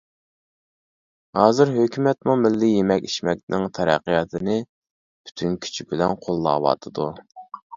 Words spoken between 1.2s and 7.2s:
ھازىر ھۆكۈمەتمۇ مىللىي يېمەك-ئىچمەكنىڭ تەرەققىياتىنى پۈتۈن كۈچى بىلەن قوللاۋاتىدۇ.